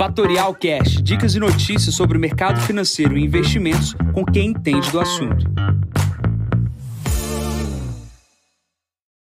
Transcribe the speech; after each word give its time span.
Fatorial 0.00 0.54
Cash, 0.54 1.02
dicas 1.02 1.34
e 1.34 1.38
notícias 1.38 1.94
sobre 1.94 2.16
o 2.16 2.20
mercado 2.20 2.58
financeiro 2.62 3.18
e 3.18 3.22
investimentos 3.22 3.94
com 4.14 4.24
quem 4.24 4.48
entende 4.48 4.90
do 4.90 4.98
assunto. 4.98 5.44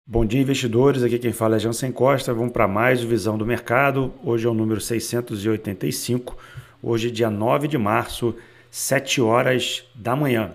Bom 0.07 0.25
dia, 0.25 0.39
investidores. 0.39 1.03
Aqui 1.03 1.19
quem 1.19 1.33
fala 1.33 1.57
é 1.57 1.59
Jansen 1.59 1.91
Costa. 1.91 2.33
Vamos 2.33 2.53
para 2.53 2.65
mais 2.65 3.01
Visão 3.01 3.37
do 3.37 3.45
Mercado. 3.45 4.13
Hoje 4.23 4.47
é 4.47 4.49
o 4.49 4.53
número 4.53 4.79
685. 4.79 6.37
Hoje, 6.81 7.11
dia 7.11 7.29
9 7.29 7.67
de 7.67 7.77
março, 7.77 8.33
7 8.71 9.19
horas 9.19 9.83
da 9.93 10.15
manhã. 10.15 10.53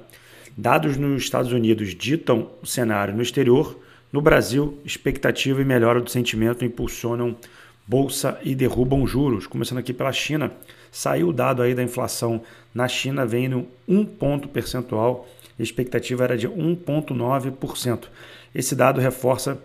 Dados 0.57 0.97
nos 0.97 1.23
Estados 1.23 1.53
Unidos 1.53 1.95
ditam 1.95 2.49
o 2.63 2.67
cenário 2.67 3.15
no 3.15 3.21
exterior. 3.21 3.79
No 4.11 4.23
Brasil, 4.23 4.79
expectativa 4.87 5.61
e 5.61 5.67
melhora 5.67 6.01
do 6.01 6.09
sentimento 6.09 6.65
impulsionam 6.65 7.37
bolsa 7.87 8.39
e 8.43 8.55
derrubam 8.55 9.07
juros. 9.07 9.47
Começando 9.47 9.79
aqui 9.79 9.93
pela 9.93 10.13
China, 10.13 10.53
saiu 10.91 11.29
o 11.29 11.33
dado 11.33 11.63
aí 11.63 11.75
da 11.75 11.83
inflação 11.83 12.43
na 12.75 12.89
China, 12.89 13.27
vendo 13.27 13.67
um 13.87 14.05
ponto 14.05 14.49
percentual, 14.49 15.29
a 15.59 15.63
expectativa 15.63 16.25
era 16.25 16.37
de 16.37 16.49
1,9%. 16.49 18.05
Esse 18.55 18.75
dado 18.75 19.01
reforça 19.01 19.59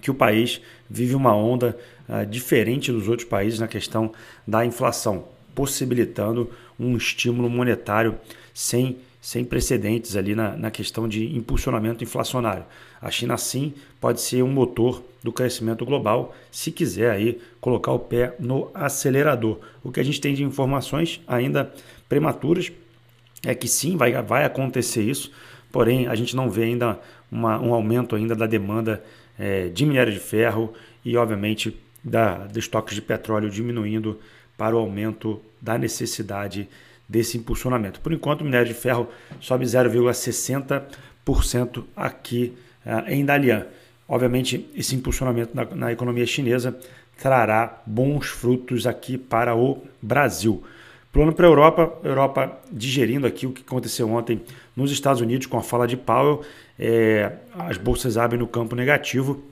que 0.00 0.10
o 0.10 0.14
país 0.14 0.60
vive 0.88 1.14
uma 1.14 1.34
onda 1.34 1.76
uh, 2.08 2.26
diferente 2.26 2.92
dos 2.92 3.08
outros 3.08 3.28
países 3.28 3.58
na 3.58 3.66
questão 3.66 4.12
da 4.46 4.64
inflação, 4.64 5.24
possibilitando 5.54 6.50
um 6.78 6.96
estímulo 6.96 7.48
monetário 7.48 8.16
sem 8.52 8.98
sem 9.24 9.42
precedentes 9.42 10.16
ali 10.16 10.34
na, 10.34 10.54
na 10.54 10.70
questão 10.70 11.08
de 11.08 11.34
impulsionamento 11.34 12.04
inflacionário. 12.04 12.66
A 13.00 13.10
China, 13.10 13.38
sim, 13.38 13.72
pode 13.98 14.20
ser 14.20 14.42
um 14.42 14.52
motor 14.52 15.02
do 15.22 15.32
crescimento 15.32 15.82
global, 15.86 16.36
se 16.50 16.70
quiser 16.70 17.10
aí 17.10 17.40
colocar 17.58 17.92
o 17.92 17.98
pé 17.98 18.34
no 18.38 18.70
acelerador. 18.74 19.60
O 19.82 19.90
que 19.90 19.98
a 19.98 20.02
gente 20.02 20.20
tem 20.20 20.34
de 20.34 20.44
informações 20.44 21.22
ainda 21.26 21.72
prematuras 22.06 22.70
é 23.42 23.54
que 23.54 23.66
sim, 23.66 23.96
vai, 23.96 24.12
vai 24.22 24.44
acontecer 24.44 25.00
isso, 25.00 25.32
porém 25.72 26.06
a 26.06 26.14
gente 26.14 26.36
não 26.36 26.50
vê 26.50 26.64
ainda 26.64 27.00
uma, 27.32 27.58
um 27.58 27.72
aumento 27.72 28.14
ainda 28.14 28.36
da 28.36 28.46
demanda 28.46 29.02
é, 29.38 29.68
de 29.68 29.86
minério 29.86 30.12
de 30.12 30.20
ferro 30.20 30.74
e, 31.02 31.16
obviamente, 31.16 31.74
da, 32.04 32.46
dos 32.46 32.58
estoques 32.58 32.94
de 32.94 33.00
petróleo 33.00 33.48
diminuindo 33.48 34.20
para 34.54 34.76
o 34.76 34.78
aumento 34.78 35.40
da 35.62 35.78
necessidade 35.78 36.68
desse 37.08 37.38
impulsionamento. 37.38 38.00
Por 38.00 38.12
enquanto, 38.12 38.40
o 38.40 38.44
minério 38.44 38.66
de 38.66 38.74
ferro 38.74 39.08
sobe 39.40 39.64
0,60% 39.64 41.84
aqui 41.96 42.52
uh, 42.84 43.08
em 43.08 43.24
Dalian. 43.24 43.66
Obviamente, 44.08 44.68
esse 44.74 44.94
impulsionamento 44.94 45.54
na, 45.54 45.64
na, 45.64 45.92
economia 45.92 46.26
chinesa 46.26 46.76
trará 47.20 47.82
bons 47.86 48.28
frutos 48.28 48.86
aqui 48.86 49.16
para 49.16 49.54
o 49.54 49.82
Brasil. 50.00 50.62
Plano 51.12 51.32
para 51.32 51.46
a 51.46 51.50
Europa, 51.50 51.92
Europa 52.02 52.58
digerindo 52.72 53.26
aqui 53.26 53.46
o 53.46 53.52
que 53.52 53.62
aconteceu 53.62 54.10
ontem 54.10 54.42
nos 54.74 54.90
Estados 54.90 55.20
Unidos 55.20 55.46
com 55.46 55.56
a 55.56 55.62
fala 55.62 55.86
de 55.86 55.96
Powell, 55.96 56.42
é, 56.78 57.32
as 57.56 57.78
bolsas 57.78 58.18
abrem 58.18 58.40
no 58.40 58.48
campo 58.48 58.74
negativo 58.74 59.44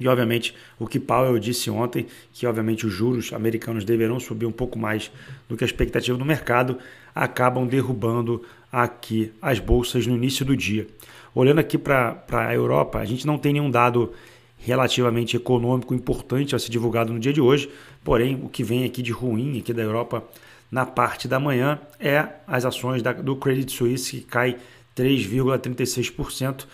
e, 0.00 0.08
obviamente, 0.08 0.54
o 0.78 0.86
que 0.86 0.98
Powell 0.98 1.38
disse 1.38 1.70
ontem, 1.70 2.06
que, 2.32 2.46
obviamente, 2.46 2.86
os 2.86 2.92
juros 2.92 3.32
americanos 3.32 3.84
deverão 3.84 4.18
subir 4.18 4.46
um 4.46 4.52
pouco 4.52 4.78
mais 4.78 5.10
do 5.48 5.56
que 5.56 5.64
a 5.64 5.66
expectativa 5.66 6.16
do 6.16 6.24
mercado, 6.24 6.78
acabam 7.14 7.66
derrubando 7.66 8.42
aqui 8.70 9.32
as 9.40 9.58
bolsas 9.58 10.06
no 10.06 10.16
início 10.16 10.44
do 10.44 10.56
dia. 10.56 10.86
Olhando 11.34 11.58
aqui 11.58 11.76
para 11.76 12.24
a 12.30 12.54
Europa, 12.54 12.98
a 12.98 13.04
gente 13.04 13.26
não 13.26 13.38
tem 13.38 13.52
nenhum 13.52 13.70
dado 13.70 14.12
relativamente 14.58 15.36
econômico 15.36 15.94
importante 15.94 16.54
a 16.54 16.58
ser 16.58 16.70
divulgado 16.70 17.12
no 17.12 17.18
dia 17.18 17.32
de 17.32 17.40
hoje, 17.40 17.68
porém, 18.02 18.40
o 18.42 18.48
que 18.48 18.62
vem 18.62 18.84
aqui 18.84 19.02
de 19.02 19.12
ruim 19.12 19.58
aqui 19.58 19.72
da 19.72 19.82
Europa 19.82 20.24
na 20.70 20.86
parte 20.86 21.28
da 21.28 21.38
manhã 21.38 21.78
é 22.00 22.26
as 22.46 22.64
ações 22.64 23.02
da, 23.02 23.12
do 23.12 23.36
Credit 23.36 23.70
Suisse, 23.70 24.18
que 24.18 24.24
cai 24.24 24.56
3,36% 24.96 26.66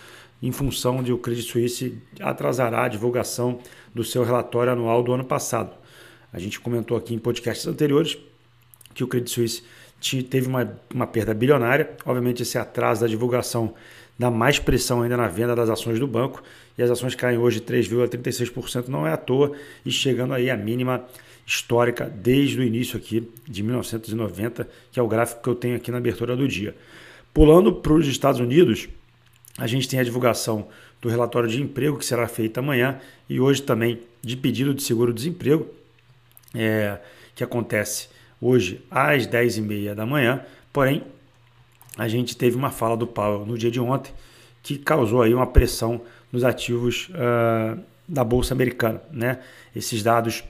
em 0.43 0.53
função 0.53 1.03
de 1.03 1.13
o 1.13 1.19
Credit 1.19 1.51
Suisse 1.51 1.99
atrasará 2.21 2.85
a 2.85 2.89
divulgação 2.89 3.59
do 3.95 4.05
seu 4.05 4.23
relatório 4.23 4.73
anual 4.73 5.03
do 5.03 5.13
ano 5.13 5.25
passado. 5.25 5.77
A 6.33 6.39
gente 6.39 6.61
comentou 6.61 6.97
aqui 6.97 7.15
em 7.15 7.19
podcasts 7.19 7.67
anteriores 7.67 8.19
que 8.95 9.03
o 9.03 9.09
Credit 9.09 9.31
Suisse 9.31 9.63
teve 10.29 10.47
uma, 10.47 10.77
uma 10.95 11.07
perda 11.07 11.35
bilionária. 11.35 11.91
Obviamente, 12.05 12.43
esse 12.43 12.59
atraso 12.59 13.01
da 13.01 13.07
divulgação 13.07 13.75
dá 14.19 14.31
mais 14.31 14.59
pressão 14.59 15.03
ainda 15.03 15.17
na 15.17 15.29
venda 15.29 15.55
das 15.55 15.71
ações 15.71 15.99
do 15.99 16.07
banco 16.07 16.43
e 16.77 16.83
as 16.83 16.91
ações 16.91 17.15
caem 17.15 17.39
hoje 17.39 17.61
3,36%, 17.61 18.89
não 18.89 19.07
é 19.07 19.13
à 19.13 19.17
toa 19.17 19.53
e 19.85 19.91
chegando 19.91 20.35
aí 20.35 20.51
à 20.51 20.57
mínima 20.57 21.05
histórica 21.47 22.05
desde 22.05 22.59
o 22.59 22.63
início 22.63 22.99
aqui 22.99 23.29
de 23.47 23.63
1990, 23.63 24.69
que 24.93 25.01
é 25.01 25.03
o 25.03 25.09
gráfico 25.09 25.43
que 25.43 25.49
eu 25.49 25.55
tenho 25.55 25.77
aqui 25.77 25.91
na 25.91 25.99
abertura 25.99 26.37
do 26.37 26.47
dia. 26.47 26.77
Pulando 27.33 27.73
para 27.73 27.93
os 27.93 28.07
Estados 28.07 28.41
Unidos, 28.41 28.89
a 29.59 29.67
gente 29.67 29.89
tem 29.89 29.99
a 29.99 30.05
divulgação 30.05 30.69
do 31.03 31.09
relatório 31.09 31.49
de 31.49 31.61
emprego 31.61 31.99
que 31.99 32.05
será 32.05 32.27
feito 32.29 32.59
amanhã 32.59 33.01
e 33.29 33.41
hoje 33.41 33.61
também 33.63 34.01
de 34.23 34.37
pedido 34.37 34.73
de 34.73 34.83
seguro-desemprego, 34.83 35.67
é, 36.55 36.99
que 37.35 37.43
acontece 37.45 38.09
hoje 38.41 38.85
às 38.91 39.27
10h30 39.27 39.95
da 39.95 40.07
manhã. 40.07 40.43
Porém, 40.73 41.03
a 41.97 42.07
gente 42.07 42.37
teve 42.37 42.57
uma 42.57 42.71
fala 42.71 42.97
do 42.97 43.07
Powell 43.07 43.45
no 43.45 43.59
dia 43.59 43.71
de 43.71 43.81
ontem 43.81 44.13
que 44.63 44.79
causou 44.79 45.23
aí 45.23 45.35
uma 45.35 45.47
pressão 45.47 46.01
nos 46.33 46.45
ativos 46.45 47.09
uh, 47.11 47.81
da 48.07 48.23
Bolsa 48.23 48.55
Americana. 48.55 49.03
Né? 49.11 49.39
Esses 49.75 50.03
dados 50.03 50.45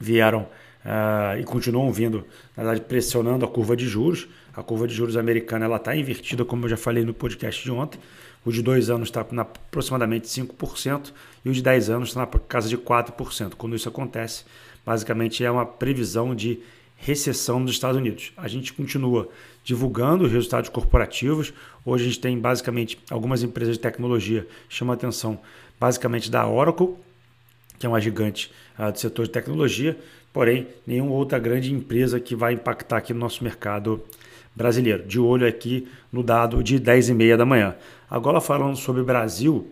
vieram 0.00 0.48
uh, 0.84 1.38
e 1.38 1.44
continuam 1.44 1.90
vindo, 1.92 2.24
na 2.56 2.62
verdade, 2.62 2.82
pressionando 2.82 3.44
a 3.44 3.48
curva 3.48 3.76
de 3.76 3.86
juros. 3.86 4.28
A 4.54 4.62
curva 4.62 4.86
de 4.86 4.94
juros 4.94 5.16
americana 5.16 5.74
está 5.74 5.96
invertida, 5.96 6.44
como 6.44 6.64
eu 6.64 6.68
já 6.68 6.76
falei 6.76 7.04
no 7.04 7.12
podcast 7.12 7.62
de 7.62 7.70
ontem. 7.70 7.98
O 8.44 8.52
de 8.52 8.62
dois 8.62 8.90
anos 8.90 9.08
está 9.08 9.22
aproximadamente 9.22 10.28
5% 10.28 11.12
e 11.44 11.48
o 11.48 11.52
de 11.52 11.62
10 11.62 11.90
anos 11.90 12.08
está 12.10 12.20
na 12.20 12.26
casa 12.26 12.68
de 12.68 12.76
4%. 12.76 13.54
Quando 13.54 13.74
isso 13.74 13.88
acontece, 13.88 14.44
basicamente 14.84 15.42
é 15.42 15.50
uma 15.50 15.64
previsão 15.64 16.34
de 16.34 16.60
recessão 16.96 17.58
nos 17.58 17.70
Estados 17.70 17.96
Unidos. 17.96 18.32
A 18.36 18.46
gente 18.46 18.72
continua 18.72 19.28
divulgando 19.64 20.24
os 20.24 20.32
resultados 20.32 20.68
corporativos. 20.68 21.54
Hoje 21.84 22.04
a 22.04 22.06
gente 22.08 22.20
tem 22.20 22.38
basicamente 22.38 22.98
algumas 23.10 23.42
empresas 23.42 23.76
de 23.76 23.80
tecnologia 23.80 24.46
chamam 24.68 24.92
a 24.92 24.96
atenção 24.96 25.40
basicamente 25.80 26.30
da 26.30 26.46
Oracle, 26.46 26.94
que 27.78 27.86
é 27.86 27.88
uma 27.88 28.00
gigante 28.00 28.50
uh, 28.78 28.92
do 28.92 28.98
setor 28.98 29.26
de 29.26 29.30
tecnologia, 29.30 29.98
porém 30.32 30.66
nenhuma 30.86 31.12
outra 31.12 31.38
grande 31.38 31.72
empresa 31.72 32.18
que 32.18 32.34
vai 32.34 32.54
impactar 32.54 32.98
aqui 32.98 33.12
no 33.12 33.20
nosso 33.20 33.42
mercado 33.42 34.02
brasileiro. 34.54 35.04
De 35.04 35.18
olho 35.18 35.46
aqui 35.46 35.88
no 36.12 36.22
dado 36.22 36.62
de 36.62 36.78
10 36.78 37.10
e 37.10 37.14
meia 37.14 37.36
da 37.36 37.44
manhã. 37.44 37.74
Agora 38.08 38.40
falando 38.40 38.76
sobre 38.76 39.02
Brasil, 39.02 39.70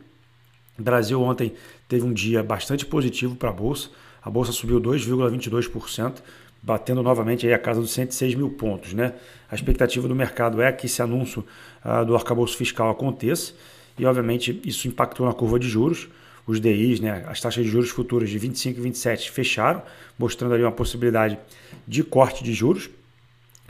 Brasil 0.78 1.20
ontem 1.20 1.52
teve 1.88 2.04
um 2.04 2.12
dia 2.12 2.42
bastante 2.42 2.84
positivo 2.86 3.36
para 3.36 3.50
a 3.50 3.52
Bolsa. 3.52 3.90
A 4.22 4.30
Bolsa 4.30 4.52
subiu 4.52 4.80
2,22%, 4.80 6.22
batendo 6.62 7.02
novamente 7.02 7.46
aí 7.46 7.52
a 7.52 7.58
casa 7.58 7.80
dos 7.80 7.92
106 7.92 8.34
mil 8.34 8.50
pontos. 8.50 8.94
Né? 8.94 9.14
A 9.50 9.54
expectativa 9.54 10.08
do 10.08 10.14
mercado 10.14 10.62
é 10.62 10.72
que 10.72 10.86
esse 10.86 11.02
anúncio 11.02 11.44
uh, 11.84 12.04
do 12.04 12.14
arcabouço 12.14 12.56
fiscal 12.56 12.90
aconteça 12.90 13.52
e, 13.98 14.06
obviamente, 14.06 14.60
isso 14.64 14.88
impactou 14.88 15.26
na 15.26 15.34
curva 15.34 15.58
de 15.58 15.68
juros. 15.68 16.08
Os 16.46 16.60
DIs, 16.60 17.00
né, 17.00 17.24
as 17.28 17.40
taxas 17.40 17.64
de 17.64 17.70
juros 17.70 17.90
futuras 17.90 18.28
de 18.28 18.38
25 18.38 18.78
e 18.78 18.82
27 18.82 19.30
fecharam, 19.30 19.82
mostrando 20.18 20.54
ali 20.54 20.62
uma 20.62 20.72
possibilidade 20.72 21.38
de 21.86 22.02
corte 22.02 22.42
de 22.42 22.52
juros. 22.52 22.90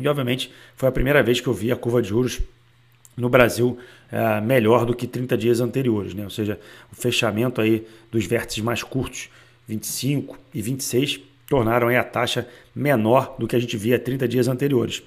E, 0.01 0.09
obviamente, 0.09 0.51
foi 0.75 0.89
a 0.89 0.93
primeira 0.93 1.23
vez 1.23 1.41
que 1.41 1.47
eu 1.47 1.53
vi 1.53 1.71
a 1.71 1.77
curva 1.77 2.01
de 2.01 2.09
juros 2.09 2.41
no 3.17 3.29
Brasil 3.29 3.79
é, 4.11 4.41
melhor 4.41 4.85
do 4.87 4.95
que 4.95 5.07
30 5.07 5.37
dias 5.37 5.61
anteriores, 5.61 6.15
né? 6.15 6.25
ou 6.25 6.31
seja, 6.31 6.59
o 6.91 6.97
fechamento 6.97 7.61
aí 7.61 7.87
dos 8.11 8.25
vértices 8.25 8.63
mais 8.63 8.83
curtos, 8.83 9.29
25 9.69 10.39
e 10.53 10.63
26, 10.63 11.21
tornaram 11.49 11.89
aí 11.89 11.97
a 11.97 12.05
taxa 12.05 12.49
menor 12.75 13.37
do 13.39 13.47
que 13.47 13.55
a 13.55 13.59
gente 13.59 13.77
via 13.77 13.99
30 13.99 14.27
dias 14.27 14.49
anteriores. 14.49 15.03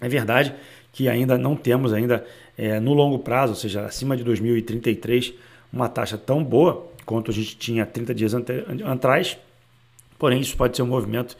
É 0.00 0.08
verdade 0.08 0.54
que 0.92 1.08
ainda 1.08 1.36
não 1.36 1.56
temos 1.56 1.92
ainda 1.92 2.24
é, 2.56 2.78
no 2.78 2.92
longo 2.94 3.18
prazo, 3.18 3.52
ou 3.52 3.58
seja, 3.58 3.84
acima 3.84 4.16
de 4.16 4.22
2033, 4.22 5.34
uma 5.74 5.88
taxa 5.88 6.16
tão 6.16 6.42
boa 6.42 6.86
quanto 7.04 7.30
a 7.30 7.34
gente 7.34 7.56
tinha 7.56 7.84
30 7.84 8.14
dias 8.14 8.32
atrás, 8.84 9.36
porém 10.18 10.40
isso 10.40 10.56
pode 10.56 10.76
ser 10.76 10.82
um 10.82 10.86
movimento 10.86 11.36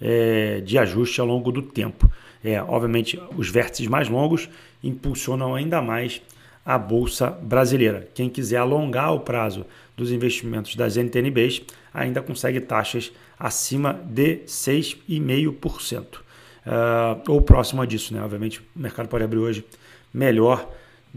é, 0.00 0.60
de 0.60 0.78
ajuste 0.78 1.20
ao 1.20 1.26
longo 1.26 1.52
do 1.52 1.62
tempo. 1.62 2.10
É, 2.42 2.60
obviamente, 2.62 3.20
os 3.36 3.48
vértices 3.48 3.86
mais 3.86 4.08
longos 4.08 4.48
impulsionam 4.82 5.54
ainda 5.54 5.80
mais 5.80 6.20
a 6.64 6.78
bolsa 6.78 7.30
brasileira. 7.30 8.08
Quem 8.14 8.28
quiser 8.28 8.56
alongar 8.56 9.12
o 9.12 9.20
prazo 9.20 9.66
dos 9.96 10.10
investimentos 10.10 10.74
das 10.74 10.96
NTNBs 10.96 11.62
ainda 11.92 12.22
consegue 12.22 12.60
taxas 12.60 13.12
acima 13.38 14.00
de 14.04 14.38
6,5%. 14.46 16.00
Uh, 16.00 16.20
ah, 16.66 17.22
ou 17.28 17.42
próximo 17.42 17.86
disso, 17.86 18.14
né? 18.14 18.22
Obviamente, 18.22 18.60
o 18.74 18.80
mercado 18.80 19.08
pode 19.08 19.22
abrir 19.22 19.38
hoje 19.38 19.64
melhor 20.12 20.70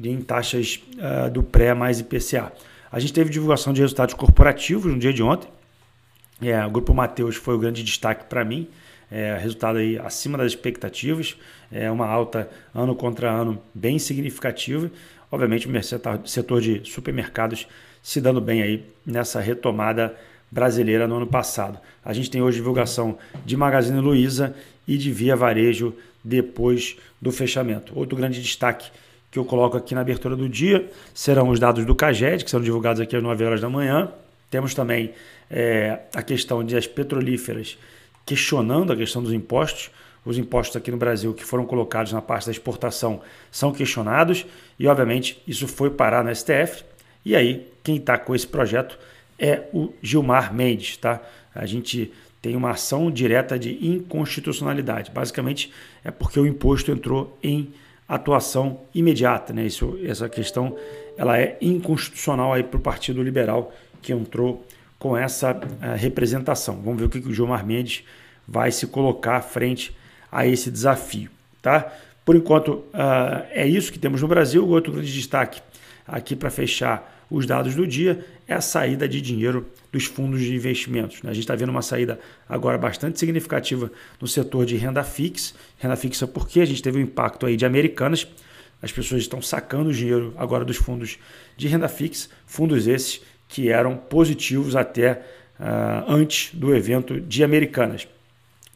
em 0.04 0.22
taxas 0.22 0.80
uh, 0.98 1.30
do 1.30 1.42
pré 1.42 1.74
mais 1.74 2.00
IPCA. 2.00 2.52
A 2.92 3.00
gente 3.00 3.14
teve 3.14 3.30
divulgação 3.30 3.74
de 3.74 3.82
resultados 3.82 4.14
corporativos 4.14 4.92
no 4.92 5.00
dia 5.00 5.12
de 5.12 5.24
ontem. 5.24 5.50
É, 6.42 6.64
o 6.66 6.70
Grupo 6.70 6.94
Mateus 6.94 7.36
foi 7.36 7.56
o 7.56 7.58
grande 7.58 7.84
destaque 7.84 8.26
para 8.26 8.46
mim. 8.46 8.68
é, 9.10 9.38
resultado 9.38 9.78
aí 9.78 9.98
acima 9.98 10.38
das 10.38 10.48
expectativas, 10.48 11.38
é 11.72 11.90
uma 11.90 12.06
alta 12.06 12.50
ano 12.76 12.94
contra 12.96 13.32
ano 13.32 13.62
bem 13.74 13.98
significativa. 13.98 14.92
Obviamente, 15.32 15.68
o 15.68 16.28
setor 16.28 16.62
de 16.62 16.82
supermercados 16.86 17.68
se 18.04 18.22
dando 18.22 18.40
bem 18.40 18.62
aí 18.62 18.86
nessa 19.06 19.40
retomada 19.40 20.16
brasileira 20.50 21.08
no 21.08 21.18
ano 21.18 21.28
passado. 21.28 21.80
A 22.04 22.14
gente 22.14 22.30
tem 22.30 22.42
hoje 22.42 22.58
divulgação 22.58 23.18
de 23.46 23.58
Magazine 23.58 24.00
Luiza 24.00 24.56
e 24.88 24.98
de 24.98 25.12
Via 25.12 25.36
Varejo 25.36 25.94
depois 26.24 26.98
do 27.22 27.32
fechamento. 27.32 27.98
Outro 27.98 28.16
grande 28.16 28.42
destaque 28.42 28.90
que 29.30 29.38
eu 29.38 29.46
coloco 29.46 29.78
aqui 29.78 29.94
na 29.94 30.02
abertura 30.02 30.36
do 30.36 30.48
dia 30.48 30.90
serão 31.14 31.50
os 31.50 31.60
dados 31.60 31.86
do 31.86 31.94
CAGED, 31.96 32.44
que 32.44 32.50
serão 32.50 32.64
divulgados 32.64 33.02
aqui 33.02 33.16
às 33.16 33.24
9 33.24 33.46
horas 33.46 33.62
da 33.62 33.70
manhã. 33.70 34.12
Temos 34.50 34.74
também 34.74 35.14
é, 35.50 36.00
a 36.16 36.22
questão 36.22 36.64
das 36.66 36.88
petrolíferas 36.88 37.78
questionando 38.26 38.94
a 38.94 38.96
questão 38.96 39.22
dos 39.22 39.34
impostos. 39.34 39.92
Os 40.26 40.38
impostos 40.38 40.76
aqui 40.76 40.92
no 40.92 40.98
Brasil 40.98 41.34
que 41.34 41.44
foram 41.44 41.66
colocados 41.66 42.12
na 42.12 42.22
parte 42.22 42.46
da 42.46 42.52
exportação 42.52 43.22
são 43.52 43.72
questionados 43.72 44.46
e, 44.78 44.88
obviamente, 44.88 45.42
isso 45.48 45.68
foi 45.68 45.90
parar 45.90 46.24
no 46.24 46.34
STF. 46.34 46.84
E 47.24 47.36
aí, 47.36 47.68
quem 47.84 47.98
está 47.98 48.18
com 48.18 48.36
esse 48.36 48.48
projeto 48.48 48.98
é 49.40 49.64
o 49.74 49.94
Gilmar 50.02 50.54
Mendes. 50.54 50.98
Tá? 50.98 51.22
A 51.54 51.66
gente 51.66 52.12
tem 52.42 52.56
uma 52.56 52.72
ação 52.72 53.12
direta 53.12 53.58
de 53.58 53.86
inconstitucionalidade. 53.86 55.12
Basicamente, 55.12 55.72
é 56.04 56.12
porque 56.12 56.40
o 56.40 56.46
imposto 56.46 56.92
entrou 56.92 57.38
em 57.42 57.74
atuação 58.08 58.82
imediata. 58.94 59.54
Né? 59.54 59.66
Isso, 59.66 59.98
essa 60.04 60.30
questão 60.30 60.76
ela 61.18 61.40
é 61.40 61.58
inconstitucional 61.62 62.52
para 62.64 62.78
o 62.78 62.80
Partido 62.80 63.22
Liberal 63.24 63.74
que 64.02 64.14
entrou 64.14 64.66
com 65.00 65.18
essa 65.18 65.52
uh, 65.52 65.96
representação. 65.96 66.82
Vamos 66.82 67.00
ver 67.00 67.06
o 67.06 67.10
que, 67.10 67.22
que 67.22 67.28
o 67.28 67.34
Gilmar 67.34 67.66
Mendes 67.66 68.04
vai 68.48 68.72
se 68.72 68.88
colocar 68.88 69.42
frente 69.42 69.96
a 70.32 70.46
esse 70.46 70.72
desafio. 70.72 71.30
Tá? 71.62 71.92
Por 72.24 72.36
enquanto, 72.36 72.70
uh, 72.70 73.46
é 73.52 73.68
isso 73.68 73.92
que 73.92 74.00
temos 74.00 74.22
no 74.22 74.28
Brasil. 74.28 74.68
Outro 74.68 74.94
grande 74.94 75.12
destaque 75.12 75.62
aqui 76.08 76.36
para 76.36 76.50
fechar 76.50 77.17
os 77.30 77.46
dados 77.46 77.76
do 77.76 77.86
dia 77.86 78.26
é 78.48 78.54
a 78.54 78.62
saída 78.62 79.08
de 79.08 79.20
dinheiro 79.20 79.66
dos 79.92 80.06
fundos 80.06 80.42
de 80.42 80.56
investimentos. 80.56 81.22
Né? 81.22 81.30
A 81.30 81.34
gente 81.34 81.44
está 81.44 81.56
vendo 81.56 81.70
uma 81.70 81.82
saída 81.82 82.20
agora 82.48 82.78
bastante 82.78 83.20
significativa 83.20 83.92
no 84.20 84.28
setor 84.28 84.66
de 84.66 84.78
renda 84.78 85.04
fixa. 85.04 85.54
Renda 85.78 85.96
fixa 85.96 86.26
porque 86.26 86.62
a 86.62 86.66
gente 86.66 86.82
teve 86.82 86.98
um 86.98 87.02
impacto 87.02 87.46
aí 87.46 87.58
de 87.58 87.66
americanas. 87.66 88.28
As 88.82 88.92
pessoas 88.92 89.22
estão 89.22 89.42
sacando 89.42 89.90
o 89.90 89.94
dinheiro 89.94 90.34
agora 90.38 90.64
dos 90.64 90.78
fundos 90.78 91.18
de 91.58 91.68
renda 91.68 91.90
fixa, 91.90 92.30
fundos 92.46 92.88
esses 92.88 93.22
que 93.48 93.70
eram 93.70 93.98
positivos 93.98 94.76
até 94.76 95.24
uh, 95.60 96.12
antes 96.12 96.54
do 96.54 96.76
evento 96.76 97.20
de 97.20 97.44
Americanas. 97.44 98.08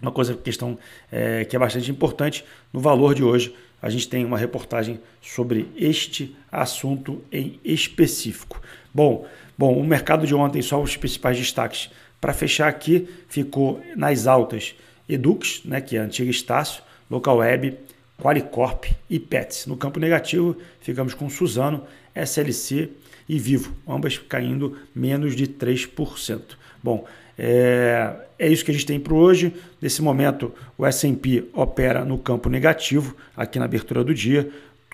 Uma 0.01 0.11
coisa, 0.11 0.33
questão 0.33 0.77
é, 1.11 1.45
que 1.45 1.55
é 1.55 1.59
bastante 1.59 1.91
importante, 1.91 2.43
no 2.73 2.79
valor 2.79 3.13
de 3.13 3.23
hoje, 3.23 3.55
a 3.81 3.89
gente 3.89 4.07
tem 4.07 4.25
uma 4.25 4.37
reportagem 4.37 4.99
sobre 5.21 5.67
este 5.75 6.35
assunto 6.51 7.21
em 7.31 7.59
específico. 7.63 8.61
Bom, 8.93 9.27
bom, 9.57 9.77
o 9.77 9.83
mercado 9.83 10.25
de 10.25 10.33
ontem, 10.33 10.61
só 10.61 10.81
os 10.81 10.97
principais 10.97 11.37
destaques. 11.37 11.89
Para 12.19 12.33
fechar 12.33 12.67
aqui, 12.67 13.07
ficou 13.27 13.81
nas 13.95 14.27
altas 14.27 14.75
Edux, 15.07 15.61
né, 15.65 15.81
que 15.81 15.97
é 15.97 15.99
a 15.99 16.03
antiga 16.03 16.29
Estácio, 16.29 16.83
Local 17.09 17.37
Web, 17.37 17.77
Qualicorp 18.21 18.85
e 19.09 19.19
Pets. 19.19 19.65
No 19.65 19.75
campo 19.75 19.99
negativo, 19.99 20.55
ficamos 20.79 21.13
com 21.13 21.29
Suzano, 21.29 21.83
SLC 22.15 22.89
e 23.27 23.39
Vivo, 23.39 23.73
ambas 23.87 24.17
caindo 24.17 24.77
menos 24.93 25.35
de 25.35 25.47
3%. 25.47 26.60
Bom, 26.83 27.05
é, 27.37 28.11
é 28.37 28.47
isso 28.47 28.63
que 28.65 28.71
a 28.71 28.73
gente 28.73 28.85
tem 28.85 28.99
para 28.99 29.13
hoje. 29.13 29.53
Nesse 29.81 30.01
momento, 30.01 30.51
o 30.77 30.85
S&P 30.85 31.45
opera 31.53 32.03
no 32.03 32.17
campo 32.17 32.49
negativo, 32.49 33.15
aqui 33.35 33.59
na 33.59 33.65
abertura 33.65 34.03
do 34.03 34.13
dia, 34.13 34.49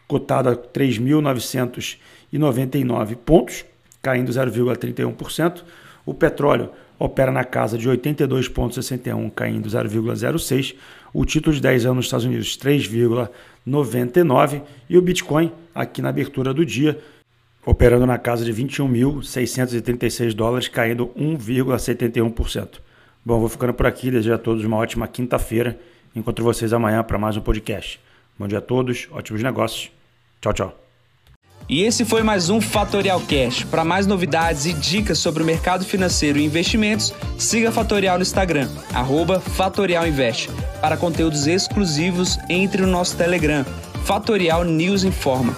cotado 0.08 0.50
a 0.50 0.56
3.999 0.56 3.16
pontos, 3.16 3.66
caindo 4.02 4.32
0,31%. 4.32 5.64
O 6.06 6.14
petróleo 6.14 6.70
opera 7.00 7.32
na 7.32 7.44
casa 7.44 7.76
de 7.78 7.88
82,61, 7.90 9.32
caindo 9.32 9.70
0,06%. 9.70 10.76
O 11.14 11.24
título 11.26 11.56
de 11.56 11.62
10 11.62 11.86
anos 11.86 11.98
nos 11.98 12.06
Estados 12.06 12.26
Unidos, 12.26 12.58
3,99%. 12.58 14.62
E 14.90 14.98
o 14.98 15.02
Bitcoin, 15.02 15.52
aqui 15.74 16.02
na 16.02 16.10
abertura 16.10 16.54
do 16.54 16.66
dia, 16.66 17.00
operando 17.66 18.06
na 18.06 18.18
casa 18.18 18.46
de 18.46 18.54
21.636 18.54 20.34
dólares, 20.34 20.68
caindo 20.68 21.08
1,71%. 21.18 22.80
Bom, 23.26 23.40
vou 23.40 23.50
ficando 23.50 23.74
por 23.74 23.86
aqui, 23.86 24.10
desejo 24.10 24.34
a 24.34 24.38
todos 24.38 24.64
uma 24.64 24.78
ótima 24.78 25.08
quinta-feira. 25.08 25.80
Encontro 26.16 26.44
vocês 26.44 26.72
amanhã 26.72 27.04
para 27.04 27.18
mais 27.18 27.36
um 27.36 27.42
podcast. 27.42 28.00
Bom 28.40 28.48
dia 28.48 28.60
a 28.60 28.62
todos, 28.62 29.08
ótimos 29.12 29.44
negócios. 29.44 29.92
Tchau, 30.40 30.54
tchau. 30.54 30.88
E 31.70 31.84
esse 31.84 32.06
foi 32.06 32.24
mais 32.24 32.50
um 32.50 32.62
Fatorial 32.62 33.20
Cash. 33.20 33.66
Para 33.66 33.84
mais 33.84 34.08
novidades 34.08 34.66
e 34.66 34.72
dicas 34.72 35.20
sobre 35.20 35.44
o 35.44 35.46
mercado 35.46 35.84
financeiro 35.84 36.40
e 36.40 36.46
investimentos, 36.46 37.14
siga 37.38 37.74
Fatorial 37.74 38.18
no 38.18 38.22
Instagram, 38.22 38.70
@fatorialinvest. 39.42 40.50
Para 40.80 40.96
conteúdos 40.96 41.46
exclusivos, 41.46 42.38
entre 42.48 42.82
no 42.82 42.88
nosso 42.88 43.18
Telegram, 43.18 43.66
Fatorial 44.06 44.64
News 44.64 45.04
Informa. 45.04 45.58